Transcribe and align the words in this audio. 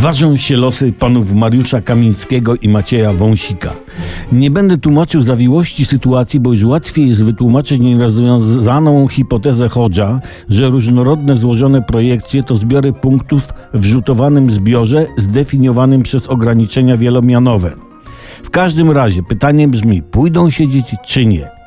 Ważą 0.00 0.36
się 0.36 0.56
losy 0.56 0.92
panów 0.92 1.34
Mariusza 1.34 1.80
Kamińskiego 1.80 2.56
i 2.56 2.68
Macieja 2.68 3.12
Wąsika. 3.12 3.72
Nie 4.32 4.50
będę 4.50 4.78
tłumaczył 4.78 5.20
zawiłości 5.20 5.84
sytuacji, 5.84 6.40
bo 6.40 6.52
już 6.52 6.64
łatwiej 6.64 7.08
jest 7.08 7.24
wytłumaczyć 7.24 7.80
nierozwiązaną 7.80 9.08
hipotezę 9.08 9.68
Hodża, 9.68 10.20
że 10.48 10.68
różnorodne 10.68 11.36
złożone 11.36 11.82
projekcje 11.82 12.42
to 12.42 12.54
zbiory 12.54 12.92
punktów 12.92 13.42
w 13.74 13.84
rzutowanym 13.84 14.50
zbiorze 14.50 15.06
zdefiniowanym 15.16 16.02
przez 16.02 16.26
ograniczenia 16.26 16.96
wielomianowe. 16.96 17.72
W 18.42 18.50
każdym 18.50 18.90
razie 18.90 19.22
pytanie 19.22 19.68
brzmi, 19.68 20.02
pójdą 20.02 20.50
siedzieć 20.50 20.86
czy 21.06 21.26
nie? 21.26 21.57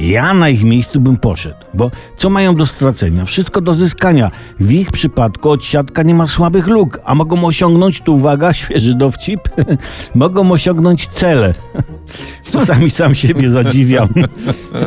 Ja 0.00 0.34
na 0.34 0.48
ich 0.48 0.64
miejscu 0.64 1.00
bym 1.00 1.16
poszedł, 1.16 1.56
bo 1.74 1.90
co 2.16 2.30
mają 2.30 2.54
do 2.54 2.66
stracenia? 2.66 3.24
Wszystko 3.24 3.60
do 3.60 3.74
zyskania. 3.74 4.30
W 4.60 4.72
ich 4.72 4.92
przypadku 4.92 5.50
odsiadka 5.50 6.02
nie 6.02 6.14
ma 6.14 6.26
słabych 6.26 6.66
luk, 6.66 7.00
a 7.04 7.14
mogą 7.14 7.44
osiągnąć, 7.44 8.00
tu 8.00 8.14
uwaga, 8.14 8.52
świeży 8.60 8.94
dowcip, 8.94 9.40
mogą 10.14 10.52
osiągnąć 10.52 11.08
cele. 11.08 11.54
Czasami 12.52 12.90
sam 12.90 13.14
siebie 13.14 13.50
zadziwiam. 13.50 14.08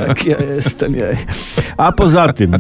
Jak 0.08 0.26
ja 0.26 0.38
jestem. 0.56 0.96
A 1.78 1.92
poza 1.92 2.34
tym, 2.34 2.52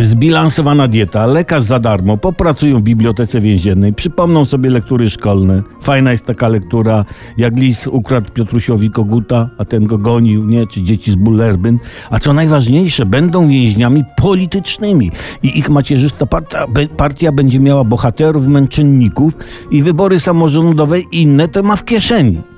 Zbilansowana 0.00 0.88
dieta, 0.88 1.26
lekarz 1.26 1.62
za 1.62 1.78
darmo, 1.78 2.16
popracują 2.16 2.78
w 2.78 2.82
bibliotece 2.82 3.40
więziennej, 3.40 3.92
przypomną 3.92 4.44
sobie 4.44 4.70
lektury 4.70 5.10
szkolne. 5.10 5.62
Fajna 5.80 6.12
jest 6.12 6.24
taka 6.24 6.48
lektura, 6.48 7.04
jak 7.36 7.56
lis 7.56 7.86
ukradł 7.86 8.32
Piotrusiowi 8.32 8.90
koguta, 8.90 9.50
a 9.58 9.64
ten 9.64 9.84
go 9.84 9.98
gonił, 9.98 10.44
nie? 10.44 10.66
Czy 10.66 10.82
dzieci 10.82 11.12
z 11.12 11.16
Bullerbyn. 11.16 11.78
A 12.10 12.18
co 12.18 12.32
najważniejsze, 12.32 13.06
będą 13.06 13.48
więźniami 13.48 14.04
politycznymi 14.16 15.10
i 15.42 15.58
ich 15.58 15.70
macierzysta 15.70 16.26
partia, 16.26 16.66
partia 16.96 17.32
będzie 17.32 17.60
miała 17.60 17.84
bohaterów, 17.84 18.46
męczenników 18.46 19.32
i 19.70 19.82
wybory 19.82 20.20
samorządowe 20.20 21.00
inne 21.00 21.48
to 21.48 21.62
ma 21.62 21.76
w 21.76 21.84
kieszeni. 21.84 22.53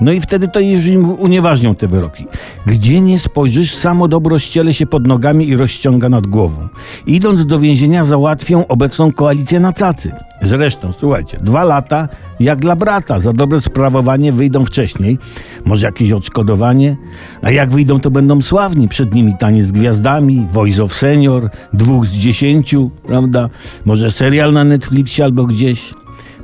No 0.00 0.12
i 0.12 0.20
wtedy 0.20 0.48
to 0.48 0.60
już 0.60 0.86
im 0.86 1.10
unieważnią 1.10 1.74
te 1.74 1.86
wyroki. 1.86 2.26
Gdzie 2.66 3.00
nie 3.00 3.18
spojrzysz, 3.18 3.74
samo 3.74 4.08
dobro 4.08 4.38
ściele 4.38 4.74
się 4.74 4.86
pod 4.86 5.06
nogami 5.06 5.48
i 5.48 5.56
rozciąga 5.56 6.08
nad 6.08 6.26
głową. 6.26 6.68
Idąc 7.06 7.46
do 7.46 7.58
więzienia 7.58 8.04
załatwią 8.04 8.66
obecną 8.66 9.12
koalicję 9.12 9.60
na 9.60 9.72
cacy. 9.72 10.12
Zresztą, 10.42 10.92
słuchajcie, 10.92 11.38
dwa 11.42 11.64
lata 11.64 12.08
jak 12.40 12.60
dla 12.60 12.76
brata. 12.76 13.20
Za 13.20 13.32
dobre 13.32 13.60
sprawowanie 13.60 14.32
wyjdą 14.32 14.64
wcześniej. 14.64 15.18
Może 15.64 15.86
jakieś 15.86 16.12
odszkodowanie? 16.12 16.96
A 17.42 17.50
jak 17.50 17.70
wyjdą, 17.70 18.00
to 18.00 18.10
będą 18.10 18.42
sławni. 18.42 18.88
Przed 18.88 19.14
nimi 19.14 19.34
tanie 19.38 19.64
z 19.64 19.72
gwiazdami, 19.72 20.46
Voice 20.52 20.82
of 20.82 20.94
Senior, 20.94 21.50
dwóch 21.72 22.06
z 22.06 22.12
dziesięciu, 22.12 22.90
prawda? 23.06 23.48
Może 23.84 24.12
serial 24.12 24.52
na 24.52 24.64
Netflixie 24.64 25.24
albo 25.24 25.44
gdzieś. 25.44 25.94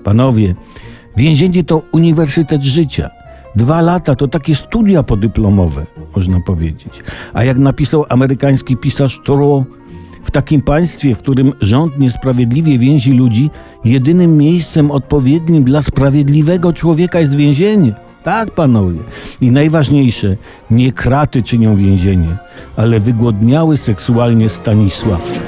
Panowie, 0.05 0.55
więzienie 1.17 1.65
to 1.65 1.83
uniwersytet 1.93 2.63
życia. 2.63 3.11
Dwa 3.57 3.81
lata 3.81 4.15
to 4.15 4.29
takie 4.29 4.55
studia 4.55 5.03
podyplomowe, 5.03 5.87
można 6.17 6.41
powiedzieć. 6.41 7.03
A 7.33 7.45
jak 7.45 7.59
napisał 7.59 8.05
amerykański 8.09 8.77
pisarz 8.77 9.21
Thoreau, 9.25 9.65
w 10.25 10.31
takim 10.31 10.61
państwie, 10.61 11.15
w 11.15 11.19
którym 11.19 11.53
rząd 11.61 11.99
niesprawiedliwie 11.99 12.79
więzi 12.79 13.13
ludzi, 13.13 13.51
jedynym 13.85 14.37
miejscem 14.37 14.91
odpowiednim 14.91 15.65
dla 15.65 15.83
sprawiedliwego 15.83 16.73
człowieka 16.73 17.21
jest 17.21 17.35
więzienie. 17.35 17.95
Tak, 18.23 18.51
panowie. 18.51 18.99
I 19.41 19.51
najważniejsze, 19.51 20.37
nie 20.71 20.93
kraty 20.93 21.43
czynią 21.43 21.77
więzienie, 21.77 22.37
ale 22.77 23.01
wygłodniały 23.01 23.77
seksualnie 23.77 24.49
Stanisław. 24.49 25.43